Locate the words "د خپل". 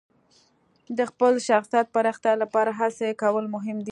0.97-1.33